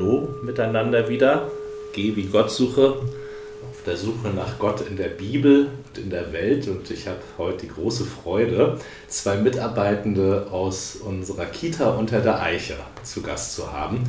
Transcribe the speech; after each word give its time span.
Hallo 0.00 0.30
miteinander 0.42 1.10
wieder. 1.10 1.50
Geh 1.92 2.16
wie 2.16 2.22
Gott 2.22 2.50
suche, 2.50 2.92
auf 2.92 3.82
der 3.84 3.98
Suche 3.98 4.28
nach 4.34 4.58
Gott 4.58 4.80
in 4.88 4.96
der 4.96 5.10
Bibel 5.10 5.66
und 5.66 6.02
in 6.02 6.08
der 6.08 6.32
Welt. 6.32 6.68
Und 6.68 6.90
ich 6.90 7.06
habe 7.06 7.18
heute 7.36 7.66
die 7.66 7.68
große 7.68 8.06
Freude, 8.06 8.78
zwei 9.08 9.36
Mitarbeitende 9.36 10.46
aus 10.50 10.96
unserer 10.96 11.44
Kita 11.44 11.90
unter 11.90 12.22
der 12.22 12.40
Eiche 12.40 12.76
zu 13.02 13.20
Gast 13.20 13.54
zu 13.54 13.70
haben. 13.70 14.04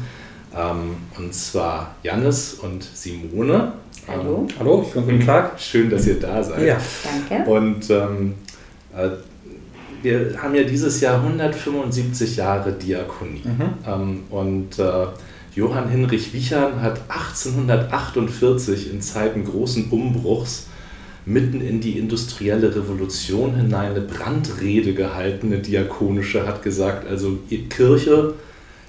Ähm, 0.56 0.96
und 1.18 1.36
zwar 1.36 1.94
Jannis 2.04 2.54
und 2.54 2.84
Simone. 2.84 3.74
Hallo. 4.08 4.48
Ähm, 4.50 4.60
Hallo, 4.60 4.90
schönen 4.90 5.06
guten 5.06 5.26
Tag. 5.26 5.52
Schön, 5.60 5.90
dass 5.90 6.08
ihr 6.08 6.22
da 6.22 6.42
seid. 6.42 6.66
Ja. 6.66 6.78
Danke. 7.28 7.52
Und 7.52 7.90
ähm, 7.90 8.36
äh, 8.96 9.10
wir 10.02 10.42
haben 10.42 10.56
ja 10.56 10.64
dieses 10.64 11.02
Jahr 11.02 11.22
175 11.22 12.38
Jahre 12.38 12.72
Diakonie. 12.72 13.44
Ähm, 13.86 14.24
und 14.30 14.80
äh, 14.80 15.08
Johann 15.54 15.90
Hinrich 15.90 16.34
Wichern 16.34 16.82
hat 16.82 17.02
1848 17.10 18.92
in 18.92 19.02
Zeiten 19.02 19.44
großen 19.44 19.90
Umbruchs 19.90 20.68
mitten 21.26 21.62
in 21.62 21.82
die 21.82 22.00
industrielle 22.00 22.76
Revolution 22.76 23.56
hinein 23.56 23.92
eine 23.92 24.02
Brandrede 24.02 24.94
gehalten, 24.94 25.48
eine 25.48 25.62
diakonische, 25.62 26.48
hat 26.48 26.64
gesagt, 26.64 27.08
also 27.08 27.40
ihr 27.50 27.70
Kirche, 27.70 28.34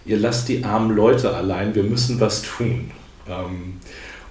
ihr 0.06 0.18
lasst 0.18 0.48
die 0.48 0.64
armen 0.64 0.96
Leute 0.96 1.34
allein, 1.34 1.74
wir 1.74 1.82
müssen 1.82 2.20
was 2.20 2.42
tun. 2.42 2.90
Ähm, 3.28 3.74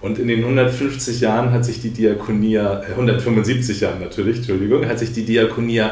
und 0.01 0.17
in 0.17 0.27
den 0.27 0.39
150 0.39 1.21
Jahren 1.21 1.51
hat 1.51 1.63
sich 1.63 1.79
die 1.79 1.91
Diakonie, 1.91 2.55
äh, 2.55 2.91
175 2.91 3.81
Jahren 3.81 3.99
natürlich, 3.99 4.37
Entschuldigung, 4.37 4.87
hat 4.87 4.97
sich 4.97 5.13
die 5.13 5.25
Diakonie 5.25 5.83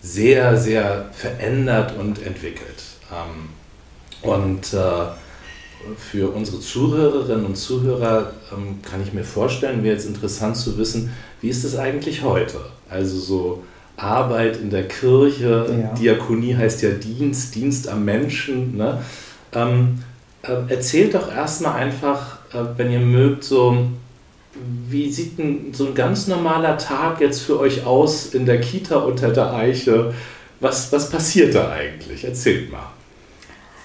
sehr, 0.00 0.56
sehr 0.56 1.10
verändert 1.12 1.96
und 1.98 2.24
entwickelt. 2.24 2.82
Ähm, 3.12 3.50
und 4.22 4.72
äh, 4.72 5.12
für 5.96 6.30
unsere 6.30 6.60
Zuhörerinnen 6.60 7.46
und 7.46 7.56
Zuhörer 7.56 8.32
ähm, 8.52 8.80
kann 8.82 9.02
ich 9.02 9.12
mir 9.12 9.24
vorstellen, 9.24 9.82
wäre 9.82 9.94
jetzt 9.94 10.06
interessant 10.06 10.56
zu 10.56 10.78
wissen, 10.78 11.12
wie 11.40 11.48
ist 11.48 11.64
es 11.64 11.76
eigentlich 11.76 12.22
heute? 12.22 12.58
Also 12.88 13.18
so 13.18 13.62
Arbeit 13.96 14.56
in 14.56 14.70
der 14.70 14.88
Kirche, 14.88 15.66
Ja. 15.68 15.94
Diakonie 15.94 16.54
heißt 16.56 16.82
ja 16.82 16.90
Dienst, 16.90 17.54
Dienst 17.54 17.88
am 17.88 18.04
Menschen. 18.04 18.76
Ne? 18.76 18.98
Ähm, 19.54 20.02
äh, 20.42 20.72
erzählt 20.72 21.14
doch 21.14 21.30
erstmal 21.32 21.74
einfach, 21.74 22.38
äh, 22.52 22.58
wenn 22.76 22.90
ihr 22.90 23.00
mögt, 23.00 23.44
so 23.44 23.86
wie 24.88 25.10
sieht 25.10 25.38
denn 25.38 25.72
so 25.72 25.86
ein 25.86 25.94
ganz 25.94 26.26
normaler 26.26 26.76
Tag 26.76 27.20
jetzt 27.20 27.40
für 27.40 27.58
euch 27.58 27.86
aus 27.86 28.34
in 28.34 28.44
der 28.44 28.60
Kita 28.60 28.96
unter 28.96 29.30
der 29.30 29.54
Eiche? 29.54 30.12
Was, 30.60 30.92
was 30.92 31.10
passiert 31.10 31.54
da 31.54 31.70
eigentlich? 31.72 32.24
Erzählt 32.24 32.70
mal. 32.70 32.92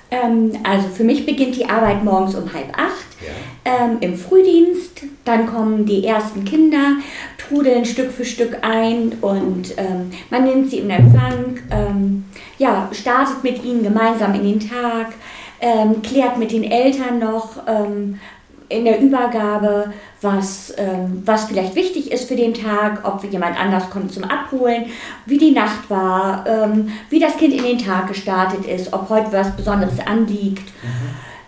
Ähm, 0.10 0.52
also 0.64 0.88
für 0.88 1.04
mich 1.04 1.26
beginnt 1.26 1.56
die 1.56 1.70
Arbeit 1.70 2.04
morgens 2.04 2.36
um 2.36 2.52
halb 2.54 2.70
acht 2.78 3.08
Ja. 3.20 3.74
ähm, 3.86 3.98
im 4.00 4.16
Frühdienst. 4.16 5.02
Dann 5.26 5.48
kommen 5.48 5.86
die 5.86 6.06
ersten 6.06 6.46
Kinder, 6.46 6.98
trudeln 7.38 7.84
Stück 7.86 8.12
für 8.12 8.26
Stück 8.26 8.58
ein 8.62 9.14
und 9.22 9.74
ähm, 9.78 10.12
man 10.30 10.44
nimmt 10.46 10.70
sie 10.70 10.80
in 10.80 10.90
Empfang, 10.90 11.60
ähm, 11.72 12.26
ja, 12.58 12.90
startet 12.94 13.44
mit 13.44 13.64
ihnen 13.64 13.84
gemeinsam 13.84 14.34
in 14.36 14.44
den 14.44 14.60
Tag, 14.60 15.14
ähm, 15.60 16.02
klärt 16.02 16.38
mit 16.38 16.52
den 16.52 16.64
Eltern 16.64 17.20
noch 17.20 17.58
ähm, 17.68 18.20
in 18.70 18.86
der 18.86 19.00
Übergabe, 19.02 19.94
was, 20.22 20.74
ähm, 20.78 21.22
was 21.26 21.46
vielleicht 21.46 21.76
wichtig 21.76 22.12
ist 22.12 22.28
für 22.28 22.36
den 22.36 22.54
Tag, 22.54 23.08
ob 23.08 23.24
jemand 23.24 23.60
anders 23.60 23.90
kommt 23.90 24.14
zum 24.14 24.24
Abholen, 24.24 24.86
wie 25.26 25.38
die 25.38 25.52
Nacht 25.52 25.90
war, 25.90 26.46
ähm, 26.48 26.90
wie 27.10 27.20
das 27.20 27.38
Kind 27.38 27.54
in 27.54 27.64
den 27.64 27.78
Tag 27.78 28.08
gestartet 28.08 28.66
ist, 28.66 28.94
ob 28.94 29.10
heute 29.10 29.32
was 29.32 29.56
Besonderes 29.56 30.00
anliegt. 30.00 30.68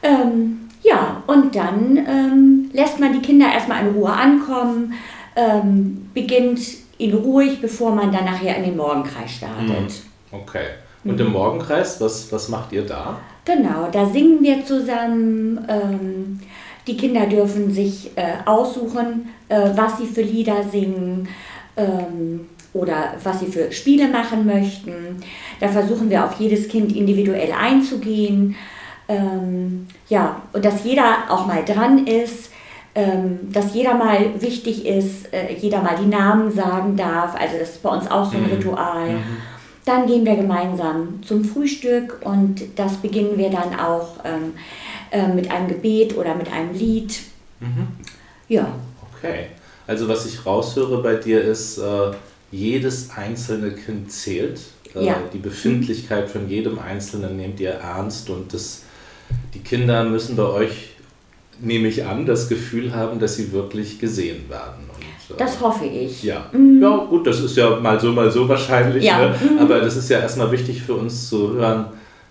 Ähm, 0.04 0.70
ja, 0.84 1.24
und 1.28 1.56
dann 1.56 1.98
ähm, 1.98 2.70
lässt 2.74 3.00
man 3.00 3.14
die 3.14 3.22
Kinder 3.22 3.52
erstmal 3.52 3.86
in 3.86 3.94
Ruhe 3.94 4.12
ankommen, 4.12 4.94
ähm, 5.36 6.10
beginnt 6.14 6.60
ihn 6.98 7.14
ruhig, 7.16 7.60
bevor 7.62 7.94
man 7.96 8.12
dann 8.12 8.26
nachher 8.26 8.56
in 8.58 8.64
den 8.64 8.78
Morgenkreis 8.78 9.32
startet. 9.32 10.02
Okay. 10.32 10.66
Und 11.04 11.20
im 11.20 11.32
Morgenkreis, 11.32 12.00
was, 12.02 12.32
was 12.32 12.50
macht 12.50 12.72
ihr 12.74 12.86
da? 12.86 13.18
Genau, 13.46 13.88
da 13.92 14.06
singen 14.06 14.44
wir 14.44 14.66
zusammen. 14.66 15.60
Die 16.90 16.98
Kinder 16.98 17.28
dürfen 17.28 17.72
sich 17.72 18.10
äh, 18.16 18.34
aussuchen, 18.46 19.30
äh, 19.48 19.70
was 19.76 20.00
sie 20.00 20.08
für 20.08 20.24
Lieder 20.24 20.64
singen 20.64 21.30
ähm, 21.78 22.48
oder 22.74 23.14
was 23.24 23.42
sie 23.42 23.46
für 23.46 23.72
Spiele 23.72 24.08
machen 24.08 24.48
möchten. 24.48 25.22
Da 25.60 25.68
versuchen 25.68 26.10
wir 26.10 26.26
auf 26.26 26.40
jedes 26.40 26.68
Kind 26.68 26.96
individuell 26.96 27.52
einzugehen. 27.52 28.56
Ähm, 29.08 29.86
ja, 30.08 30.42
und 30.52 30.66
dass 30.66 30.84
jeder 30.84 31.18
auch 31.30 31.46
mal 31.46 31.64
dran 31.64 32.08
ist, 32.08 32.50
ähm, 32.96 33.38
dass 33.54 33.76
jeder 33.76 33.94
mal 33.94 34.42
wichtig 34.42 34.88
ist, 34.88 35.32
äh, 35.32 35.54
jeder 35.60 35.84
mal 35.84 35.96
die 35.96 36.10
Namen 36.10 36.52
sagen 36.52 36.96
darf. 36.96 37.36
Also 37.40 37.60
das 37.60 37.70
ist 37.70 37.84
bei 37.84 37.90
uns 37.90 38.10
auch 38.10 38.26
so 38.32 38.36
ein 38.36 38.46
Mhm. 38.46 38.52
Ritual. 38.54 39.18
Dann 39.86 40.08
gehen 40.08 40.26
wir 40.26 40.36
gemeinsam 40.36 41.22
zum 41.22 41.46
Frühstück 41.46 42.20
und 42.24 42.62
das 42.76 42.98
beginnen 42.98 43.38
wir 43.38 43.52
dann 43.52 43.80
auch 43.80 44.18
ähm, 44.26 44.54
äh, 45.12 45.28
mit 45.28 45.50
einem 45.52 45.68
Gebet 45.68 46.18
oder 46.18 46.36
mit 46.36 46.52
einem 46.52 46.74
Lied. 46.74 47.20
Ja, 48.48 48.74
Okay. 49.18 49.48
Also 49.86 50.08
was 50.08 50.26
ich 50.26 50.46
raushöre 50.46 51.02
bei 51.04 51.16
dir 51.16 51.42
ist, 51.44 51.78
äh, 51.78 52.12
jedes 52.52 53.10
einzelne 53.16 53.72
Kind 53.72 54.12
zählt. 54.12 54.62
Äh, 54.96 55.06
Ja. 55.06 55.16
Die 55.34 55.40
Befindlichkeit 55.40 56.30
von 56.30 56.48
jedem 56.50 56.80
Einzelnen 56.80 57.36
nehmt 57.38 57.60
ihr 57.60 57.72
ernst 57.72 58.30
und 58.30 58.54
das, 58.54 58.84
die 59.54 59.60
Kinder 59.60 60.04
müssen 60.04 60.36
bei 60.36 60.44
euch, 60.46 60.92
nehme 61.60 61.88
ich 61.90 62.06
an, 62.06 62.26
das 62.26 62.48
Gefühl 62.50 62.96
haben, 62.96 63.20
dass 63.20 63.36
sie 63.36 63.52
wirklich 63.52 64.00
gesehen 64.00 64.48
werden. 64.50 64.86
Und, 64.94 65.36
äh, 65.36 65.38
das 65.38 65.60
hoffe 65.60 65.86
ich. 65.86 66.24
Ja. 66.24 66.50
ja, 66.54 66.98
gut, 67.10 67.28
das 67.28 67.40
ist 67.42 67.58
ja 67.58 67.76
mal 67.80 68.00
so, 68.00 68.12
mal 68.14 68.32
so 68.32 68.48
wahrscheinlich. 68.48 69.04
Ja. 69.04 69.30
Ne? 69.30 69.36
Aber 69.60 69.80
das 69.82 69.98
ist 69.98 70.10
ja 70.10 70.20
erstmal 70.20 70.52
wichtig 70.52 70.82
für 70.82 70.94
uns 70.94 71.28
zu 71.30 71.54
hören, 71.54 71.86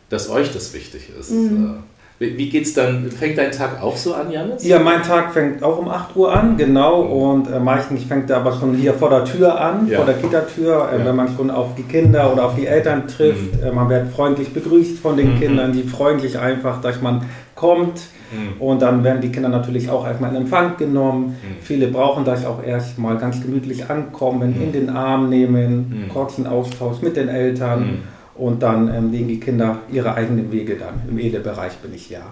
dass 0.08 0.30
euch 0.30 0.52
das 0.52 0.72
wichtig 0.72 1.10
ist. 1.18 1.30
Mhm. 1.32 1.82
Wie 2.20 2.48
geht's 2.50 2.74
dann? 2.74 3.08
Fängt 3.12 3.38
dein 3.38 3.52
Tag 3.52 3.80
auch 3.80 3.96
so 3.96 4.12
an, 4.12 4.32
Janis? 4.32 4.66
Ja, 4.66 4.80
mein 4.80 5.02
Tag 5.04 5.32
fängt 5.32 5.62
auch 5.62 5.78
um 5.78 5.88
8 5.88 6.16
Uhr 6.16 6.32
an, 6.34 6.56
genau. 6.56 7.02
Und 7.02 7.48
äh, 7.48 7.60
meistens 7.60 8.02
fängt 8.02 8.28
er 8.28 8.38
aber 8.38 8.52
schon 8.52 8.74
hier 8.74 8.92
vor 8.94 9.08
der 9.10 9.24
Tür 9.24 9.60
an, 9.60 9.86
Ja. 9.86 9.98
vor 9.98 10.06
der 10.06 10.16
Kita-Tür, 10.16 10.88
äh, 10.92 10.98
Ja. 10.98 11.04
wenn 11.04 11.14
man 11.14 11.28
schon 11.36 11.48
auf 11.48 11.76
die 11.76 11.84
Kinder 11.84 12.32
oder 12.32 12.46
auf 12.46 12.56
die 12.56 12.66
Eltern 12.66 13.06
trifft. 13.06 13.62
Äh, 13.62 13.70
man 13.70 13.88
wird 13.88 14.08
freundlich 14.10 14.52
begrüßt 14.52 14.98
von 14.98 15.16
den 15.16 15.34
Mhm. 15.36 15.38
Kindern, 15.40 15.72
die 15.72 15.84
freuen 15.84 16.18
sich 16.18 16.36
einfach, 16.36 16.80
dass 16.80 17.00
man 17.00 17.22
kommt. 17.54 18.00
Mhm. 18.32 18.60
Und 18.60 18.82
dann 18.82 19.04
werden 19.04 19.20
die 19.22 19.30
Kinder 19.30 19.48
natürlich 19.48 19.88
auch 19.88 20.04
erstmal 20.04 20.30
in 20.30 20.36
Empfang 20.42 20.76
genommen. 20.76 21.36
Mhm. 21.40 21.62
Viele 21.62 21.86
brauchen 21.86 22.24
das 22.24 22.44
auch 22.44 22.62
erstmal 22.64 23.16
ganz 23.18 23.40
gemütlich 23.40 23.88
ankommen, 23.88 24.56
in 24.60 24.72
den 24.72 24.90
Arm 24.90 25.28
nehmen, 25.30 26.04
Mhm. 26.06 26.12
kurzen 26.12 26.48
Austausch 26.48 27.00
mit 27.00 27.16
den 27.16 27.28
Eltern. 27.28 28.00
Mhm. 28.38 28.44
Und 28.44 28.62
dann 28.62 28.94
ähm, 28.94 29.10
legen 29.12 29.28
die 29.28 29.40
Kinder 29.40 29.80
ihre 29.90 30.14
eigenen 30.14 30.50
Wege 30.52 30.76
dann. 30.76 31.02
Im 31.08 31.18
Ehebereich 31.18 31.76
bin 31.78 31.94
ich 31.94 32.08
ja. 32.10 32.22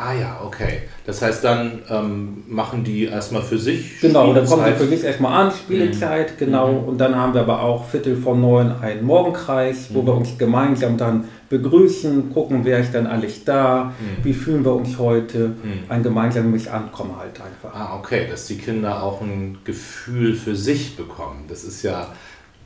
Ah 0.00 0.12
ja, 0.14 0.40
okay. 0.46 0.82
Das 1.06 1.20
heißt, 1.22 1.42
dann 1.42 1.80
ähm, 1.90 2.44
machen 2.46 2.84
die 2.84 3.06
erstmal 3.06 3.42
für 3.42 3.58
sich. 3.58 4.00
Genau, 4.00 4.32
dann 4.32 4.46
kommen 4.46 4.62
sie 4.62 4.68
Spielzeit. 4.70 4.76
für 4.76 4.86
sich 4.96 5.04
erstmal 5.04 5.46
an, 5.46 5.50
Spielezeit, 5.52 6.38
genau. 6.38 6.70
Mhm. 6.72 6.88
Und 6.90 6.98
dann 6.98 7.16
haben 7.16 7.34
wir 7.34 7.40
aber 7.40 7.60
auch 7.62 7.84
Viertel 7.84 8.14
vor 8.16 8.36
neun 8.36 8.70
einen 8.80 9.04
Morgenkreis, 9.04 9.88
wo 9.92 10.02
Mhm. 10.02 10.06
wir 10.06 10.14
uns 10.14 10.38
gemeinsam 10.38 10.96
dann 10.96 11.24
begrüßen, 11.48 12.32
gucken, 12.32 12.60
wer 12.62 12.78
ist 12.78 12.94
denn 12.94 13.08
alles 13.08 13.44
da, 13.44 13.86
Mhm. 13.98 14.24
wie 14.24 14.32
fühlen 14.34 14.64
wir 14.64 14.74
uns 14.76 14.96
heute, 14.98 15.48
Mhm. 15.48 15.54
ein 15.88 16.02
gemeinsames 16.04 16.68
Ankommen 16.68 17.16
halt 17.18 17.32
einfach. 17.40 17.74
Ah, 17.74 17.96
okay, 17.98 18.28
dass 18.30 18.46
die 18.46 18.58
Kinder 18.58 19.02
auch 19.02 19.20
ein 19.20 19.58
Gefühl 19.64 20.34
für 20.34 20.54
sich 20.54 20.96
bekommen. 20.96 21.46
Das 21.48 21.64
ist 21.64 21.82
ja 21.82 22.06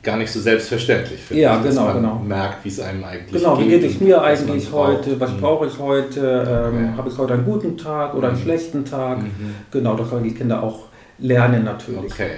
gar 0.03 0.17
nicht 0.17 0.31
so 0.31 0.39
selbstverständlich, 0.41 1.21
finde 1.21 1.43
Ja, 1.43 1.57
ich, 1.57 1.63
dass 1.65 1.75
genau, 1.75 1.85
man 1.87 1.95
genau. 1.95 2.19
merkt, 2.19 2.65
wie 2.65 2.69
es 2.69 2.79
einem 2.79 3.03
eigentlich 3.05 3.41
Genau, 3.41 3.57
wie 3.59 3.67
geht. 3.67 3.81
geht 3.81 3.91
es 3.91 3.99
mir 4.01 4.21
eigentlich 4.21 4.71
heute, 4.71 5.19
was 5.19 5.31
Mhm. 5.31 5.37
brauche 5.37 5.65
ich 5.67 5.79
heute, 5.79 6.19
ähm, 6.69 6.75
Okay. 6.89 6.97
habe 6.97 7.09
ich 7.09 7.17
heute 7.17 7.33
einen 7.33 7.45
guten 7.45 7.77
Tag 7.77 8.13
oder 8.13 8.27
einen 8.29 8.37
Mhm. 8.37 8.41
schlechten 8.43 8.85
Tag. 8.85 9.19
Mhm. 9.23 9.55
Genau, 9.71 9.95
das 9.95 10.09
sollen 10.09 10.23
die 10.25 10.33
Kinder 10.33 10.61
auch 10.61 10.87
lernen 11.19 11.63
natürlich. 11.63 12.11
Okay. 12.11 12.31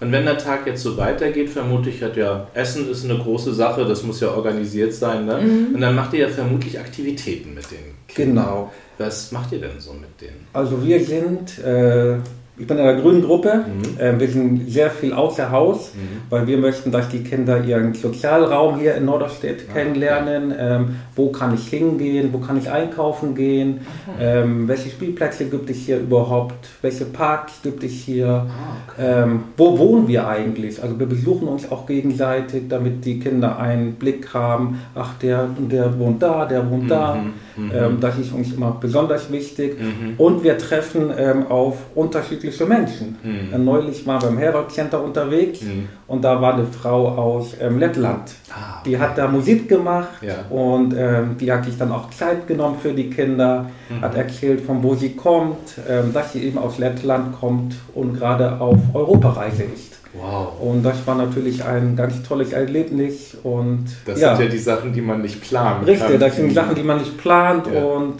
Und 0.00 0.12
wenn 0.12 0.24
der 0.24 0.38
Tag 0.38 0.66
jetzt 0.66 0.82
so 0.82 0.96
weitergeht, 0.96 1.50
vermute 1.50 1.90
ich, 1.90 2.02
hat 2.02 2.16
ja 2.16 2.46
Essen 2.54 2.90
ist 2.90 3.04
eine 3.04 3.18
große 3.18 3.52
Sache, 3.52 3.84
das 3.84 4.02
muss 4.02 4.18
ja 4.20 4.30
organisiert 4.30 4.94
sein. 4.94 5.26
Ne? 5.26 5.38
Mhm. 5.42 5.74
Und 5.74 5.80
dann 5.82 5.94
macht 5.94 6.14
ihr 6.14 6.20
ja 6.20 6.28
vermutlich 6.28 6.78
Aktivitäten 6.80 7.52
mit 7.52 7.70
den 7.70 7.78
Kindern. 8.08 8.44
Genau. 8.46 8.72
Was 8.96 9.30
macht 9.30 9.52
ihr 9.52 9.60
denn 9.60 9.78
so 9.78 9.92
mit 9.92 10.18
denen? 10.22 10.46
Also 10.54 10.82
wir 10.82 11.04
sind, 11.04 11.58
äh, 11.62 12.14
ich 12.60 12.66
bin 12.66 12.76
in 12.76 12.84
der 12.84 12.96
grünen 12.96 13.22
Gruppe. 13.22 13.64
Mhm. 13.66 13.82
Ähm, 13.98 14.20
wir 14.20 14.28
sind 14.28 14.70
sehr 14.70 14.90
viel 14.90 15.14
außer 15.14 15.50
Haus, 15.50 15.92
mhm. 15.94 16.20
weil 16.28 16.46
wir 16.46 16.58
möchten, 16.58 16.92
dass 16.92 17.08
die 17.08 17.20
Kinder 17.20 17.64
ihren 17.64 17.94
Sozialraum 17.94 18.78
hier 18.78 18.96
in 18.96 19.06
Norderstedt 19.06 19.64
ja, 19.66 19.72
kennenlernen. 19.72 20.50
Ja. 20.50 20.76
Ähm, 20.76 20.96
wo 21.16 21.30
kann 21.32 21.54
ich 21.54 21.68
hingehen? 21.68 22.28
Wo 22.32 22.38
kann 22.38 22.58
ich 22.58 22.70
einkaufen 22.70 23.34
gehen? 23.34 23.80
Okay. 24.14 24.42
Ähm, 24.42 24.68
welche 24.68 24.90
Spielplätze 24.90 25.46
gibt 25.46 25.70
es 25.70 25.78
hier 25.78 25.98
überhaupt? 25.98 26.68
Welche 26.82 27.06
Parks 27.06 27.62
gibt 27.62 27.82
es 27.82 27.92
hier? 27.92 28.28
Ah, 28.28 28.48
okay. 28.86 29.22
Ähm, 29.22 29.40
wo 29.56 29.78
wohnen 29.78 30.06
wir 30.06 30.28
eigentlich? 30.28 30.82
Also 30.82 30.98
wir 30.98 31.06
besuchen 31.06 31.48
uns 31.48 31.70
auch 31.70 31.86
gegenseitig, 31.86 32.64
damit 32.68 33.06
die 33.06 33.20
Kinder 33.20 33.58
einen 33.58 33.94
Blick 33.94 34.34
haben. 34.34 34.80
Ach, 34.94 35.14
der, 35.22 35.48
der 35.58 35.98
wohnt 35.98 36.22
da, 36.22 36.44
der 36.44 36.70
wohnt 36.70 36.84
mhm. 36.84 36.88
da. 36.88 37.14
Mhm. 37.14 38.00
Das 38.00 38.18
ist 38.18 38.32
uns 38.32 38.52
immer 38.52 38.76
besonders 38.80 39.30
wichtig. 39.32 39.78
Mhm. 39.78 40.14
Und 40.16 40.44
wir 40.44 40.56
treffen 40.56 41.10
auf 41.48 41.76
unterschiedliche 41.94 42.49
Menschen. 42.66 43.16
Mhm. 43.22 43.64
Neulich 43.64 44.06
war 44.06 44.18
beim 44.18 44.38
Herald 44.38 44.70
Center 44.70 45.02
unterwegs 45.02 45.62
mhm. 45.62 45.88
und 46.06 46.22
da 46.22 46.40
war 46.40 46.54
eine 46.54 46.66
Frau 46.66 47.08
aus 47.08 47.54
ähm, 47.60 47.78
Lettland. 47.78 48.32
Ah, 48.50 48.80
okay. 48.80 48.90
Die 48.90 48.98
hat 48.98 49.18
da 49.18 49.28
Musik 49.28 49.68
gemacht 49.68 50.20
ja. 50.22 50.34
und 50.50 50.94
ähm, 50.96 51.36
die 51.38 51.50
hat 51.50 51.64
sich 51.64 51.76
dann 51.76 51.92
auch 51.92 52.10
Zeit 52.10 52.46
genommen 52.46 52.76
für 52.80 52.92
die 52.92 53.10
Kinder, 53.10 53.70
mhm. 53.88 54.00
hat 54.00 54.16
erzählt, 54.16 54.60
von 54.60 54.82
wo 54.82 54.94
sie 54.94 55.14
kommt, 55.16 55.78
ähm, 55.88 56.12
dass 56.12 56.32
sie 56.32 56.44
eben 56.44 56.58
aus 56.58 56.78
Lettland 56.78 57.38
kommt 57.38 57.74
und 57.94 58.14
gerade 58.14 58.60
auf 58.60 58.78
Europareise 58.94 59.64
ist. 59.64 60.00
Wow. 60.12 60.60
Und 60.60 60.82
das 60.82 61.06
war 61.06 61.14
natürlich 61.14 61.64
ein 61.64 61.94
ganz 61.94 62.22
tolles 62.22 62.52
Erlebnis. 62.52 63.36
Und, 63.42 63.86
das 64.04 64.20
ja. 64.20 64.34
sind 64.34 64.46
ja 64.46 64.50
die 64.50 64.58
Sachen, 64.58 64.92
die 64.92 65.00
man 65.00 65.22
nicht 65.22 65.40
plant. 65.40 65.86
Richtig, 65.86 66.18
das 66.18 66.36
sind 66.36 66.52
Sachen, 66.52 66.74
die 66.74 66.82
man 66.82 66.98
nicht 66.98 67.16
plant 67.16 67.68
ja. 67.72 67.82
und 67.82 68.16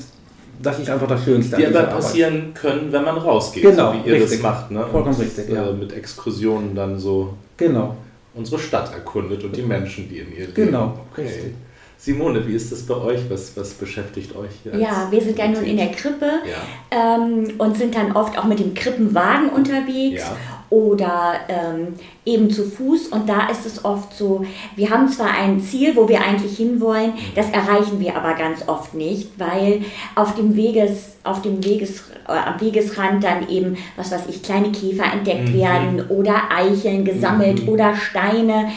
das 0.63 0.79
ist 0.79 0.91
einfach 0.91 1.09
das 1.09 1.25
Schönste. 1.25 1.57
Die 1.57 1.67
aber 1.67 1.83
passieren 1.85 2.53
können, 2.55 2.93
wenn 2.93 3.05
man 3.05 3.17
rausgeht, 3.17 3.63
genau, 3.63 3.93
so 3.93 3.99
wie 3.99 4.09
ihr 4.09 4.15
richtig. 4.15 4.33
das 4.33 4.43
macht. 4.43 4.71
Ne? 4.71 4.85
Vollkommen 4.91 5.15
und, 5.15 5.23
richtig, 5.23 5.49
ja. 5.49 5.69
Äh, 5.69 5.73
mit 5.73 5.93
Exkursionen 5.93 6.75
dann 6.75 6.99
so 6.99 7.35
genau. 7.57 7.97
unsere 8.35 8.59
Stadt 8.59 8.93
erkundet 8.93 9.43
und 9.45 9.57
die 9.57 9.63
Menschen, 9.63 10.09
die 10.09 10.19
in 10.19 10.33
ihr 10.33 10.47
leben. 10.47 10.55
Genau, 10.55 10.99
okay. 11.11 11.23
richtig. 11.23 11.55
Simone, 11.99 12.47
wie 12.47 12.55
ist 12.55 12.73
das 12.73 12.83
bei 12.83 12.95
euch? 12.95 13.21
Was, 13.29 13.55
was 13.57 13.73
beschäftigt 13.73 14.35
euch? 14.35 14.51
Ja, 14.79 15.09
wir 15.11 15.21
sind 15.21 15.39
ja 15.39 15.49
nun 15.49 15.65
in 15.65 15.77
der 15.77 15.91
Krippe 15.93 16.31
ja. 16.47 17.17
ähm, 17.17 17.53
und 17.59 17.77
sind 17.77 17.95
dann 17.95 18.13
oft 18.13 18.39
auch 18.39 18.45
mit 18.45 18.59
dem 18.59 18.73
Krippenwagen 18.73 19.51
unterwegs. 19.51 20.23
Ja 20.23 20.37
oder 20.71 21.35
ähm, 21.49 21.95
eben 22.25 22.51
zu 22.51 22.65
Fuß. 22.65 23.09
Und 23.09 23.29
da 23.29 23.49
ist 23.49 23.67
es 23.67 23.85
oft 23.85 24.17
so, 24.17 24.45
wir 24.77 24.89
haben 24.91 25.09
zwar 25.09 25.31
ein 25.31 25.61
Ziel, 25.61 25.97
wo 25.97 26.09
wir 26.09 26.21
eigentlich 26.21 26.57
hinwollen, 26.57 27.13
das 27.35 27.51
erreichen 27.51 27.99
wir 27.99 28.17
aber 28.17 28.35
ganz 28.35 28.67
oft 28.69 28.95
nicht, 28.95 29.39
weil 29.39 29.83
auf 30.15 30.37
dem 30.37 30.57
Weges, 30.57 31.17
auf 31.25 31.43
dem 31.43 31.63
Weges, 31.65 32.05
äh, 32.29 32.33
am 32.33 32.61
Wegesrand 32.61 33.25
dann 33.25 33.49
eben, 33.49 33.77
was 33.97 34.13
weiß 34.13 34.23
ich, 34.29 34.43
kleine 34.43 34.71
Käfer 34.71 35.13
entdeckt 35.13 35.49
mhm. 35.49 35.55
werden 35.55 36.05
oder 36.09 36.43
Eicheln 36.57 37.05
gesammelt 37.05 37.65
mhm. 37.65 37.69
oder 37.69 37.97
Steine 37.97 38.69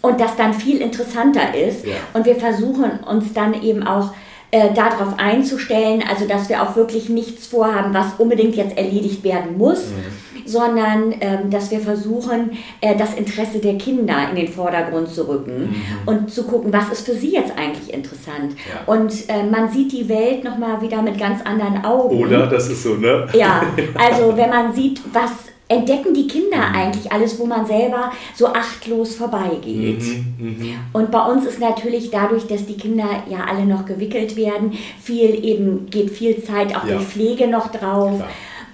und 0.00 0.20
das 0.20 0.36
dann 0.36 0.54
viel 0.54 0.78
interessanter 0.78 1.54
ist. 1.54 1.86
Ja. 1.86 1.94
Und 2.14 2.24
wir 2.24 2.36
versuchen 2.36 3.00
uns 3.06 3.32
dann 3.34 3.62
eben 3.62 3.82
auch 3.82 4.12
äh, 4.50 4.72
darauf 4.74 5.18
einzustellen, 5.18 6.02
also 6.08 6.26
dass 6.26 6.48
wir 6.48 6.62
auch 6.62 6.76
wirklich 6.76 7.08
nichts 7.08 7.46
vorhaben, 7.46 7.94
was 7.94 8.14
unbedingt 8.18 8.56
jetzt 8.56 8.76
erledigt 8.76 9.24
werden 9.24 9.56
muss, 9.56 9.86
mhm. 9.86 10.21
Sondern 10.44 11.14
ähm, 11.20 11.50
dass 11.50 11.70
wir 11.70 11.80
versuchen, 11.80 12.50
äh, 12.80 12.96
das 12.96 13.14
Interesse 13.14 13.58
der 13.58 13.76
Kinder 13.78 14.28
in 14.30 14.36
den 14.36 14.48
Vordergrund 14.48 15.08
zu 15.08 15.28
rücken 15.28 15.70
mhm. 15.70 15.84
und 16.06 16.30
zu 16.30 16.44
gucken, 16.44 16.72
was 16.72 16.90
ist 16.90 17.06
für 17.06 17.14
sie 17.14 17.32
jetzt 17.32 17.52
eigentlich 17.56 17.92
interessant. 17.92 18.54
Ja. 18.68 18.92
Und 18.92 19.12
äh, 19.28 19.44
man 19.44 19.70
sieht 19.70 19.92
die 19.92 20.08
Welt 20.08 20.44
nochmal 20.44 20.80
wieder 20.80 21.02
mit 21.02 21.18
ganz 21.18 21.42
anderen 21.42 21.84
Augen. 21.84 22.16
Oder? 22.18 22.46
Das 22.46 22.68
ist 22.68 22.82
so, 22.82 22.94
ne? 22.94 23.26
Ja, 23.34 23.62
also 23.94 24.36
wenn 24.36 24.50
man 24.50 24.72
sieht, 24.72 25.00
was 25.12 25.52
entdecken 25.72 26.12
die 26.14 26.26
Kinder 26.26 26.68
mhm. 26.68 26.74
eigentlich 26.74 27.12
alles, 27.12 27.38
wo 27.38 27.46
man 27.46 27.66
selber 27.66 28.12
so 28.34 28.48
achtlos 28.48 29.14
vorbeigeht. 29.14 30.02
Mhm, 30.02 30.36
mh. 30.38 30.66
Und 30.92 31.10
bei 31.10 31.24
uns 31.24 31.46
ist 31.46 31.60
natürlich 31.60 32.10
dadurch, 32.10 32.46
dass 32.46 32.66
die 32.66 32.76
Kinder 32.76 33.06
ja 33.28 33.44
alle 33.48 33.64
noch 33.64 33.86
gewickelt 33.86 34.36
werden, 34.36 34.72
viel 35.00 35.44
eben 35.44 35.86
geht 35.88 36.10
viel 36.10 36.42
Zeit 36.42 36.76
auch 36.76 36.86
ja. 36.86 36.98
die 36.98 37.04
Pflege 37.04 37.46
noch 37.46 37.70
drauf. 37.72 38.22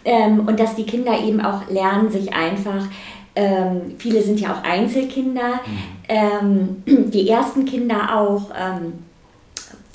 Ähm, 0.08 0.40
und 0.46 0.58
dass 0.58 0.75
die 0.75 0.87
Kinder 0.87 1.20
eben 1.22 1.43
auch 1.43 1.69
lernen, 1.69 2.08
sich 2.08 2.32
einfach 2.32 2.87
ähm, 3.38 3.94
viele 3.99 4.20
sind 4.20 4.40
ja 4.40 4.52
auch 4.52 4.64
Einzelkinder, 4.64 5.60
mhm. 5.64 6.82
ähm, 6.87 7.10
die 7.12 7.28
ersten 7.28 7.64
Kinder 7.64 8.16
auch 8.16 8.50
ähm, 8.58 8.94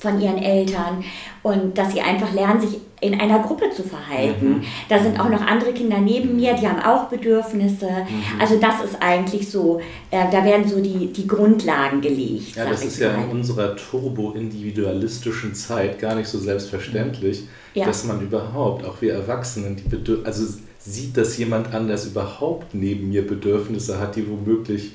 von 0.04 0.20
ihren 0.20 0.38
Eltern 0.38 1.02
und 1.42 1.76
dass 1.76 1.92
sie 1.92 2.00
einfach 2.00 2.32
lernen, 2.32 2.60
sich 2.60 2.78
in 3.00 3.20
einer 3.20 3.40
Gruppe 3.40 3.70
zu 3.74 3.82
verhalten. 3.82 4.48
Mhm. 4.48 4.62
Da 4.88 5.02
sind 5.02 5.18
auch 5.18 5.28
noch 5.28 5.42
andere 5.42 5.72
Kinder 5.72 5.98
neben 5.98 6.36
mir, 6.36 6.54
die 6.54 6.66
haben 6.66 6.80
auch 6.80 7.08
Bedürfnisse. 7.08 7.86
Mhm. 7.86 8.40
Also 8.40 8.56
das 8.58 8.84
ist 8.84 8.96
eigentlich 9.00 9.50
so, 9.50 9.80
äh, 10.10 10.24
da 10.30 10.44
werden 10.44 10.66
so 10.68 10.80
die, 10.80 11.12
die 11.12 11.26
Grundlagen 11.26 12.00
gelegt. 12.00 12.56
Ja, 12.56 12.68
das 12.68 12.84
ist 12.84 12.98
ja 12.98 13.14
in 13.14 13.28
unserer 13.30 13.76
turbo-individualistischen 13.76 15.54
Zeit 15.54 15.98
gar 15.98 16.14
nicht 16.14 16.28
so 16.28 16.38
selbstverständlich, 16.38 17.44
ja. 17.74 17.84
dass 17.84 18.04
man 18.04 18.20
überhaupt, 18.20 18.84
auch 18.86 19.00
wir 19.00 19.14
Erwachsenen, 19.14 19.76
die 19.76 19.88
Bedür 19.88 20.20
also 20.24 20.44
sieht, 20.78 21.16
dass 21.16 21.36
jemand 21.38 21.74
anders 21.74 22.06
überhaupt 22.06 22.74
neben 22.74 23.08
mir 23.08 23.26
Bedürfnisse 23.26 23.98
hat, 23.98 24.16
die 24.16 24.28
womöglich 24.28 24.92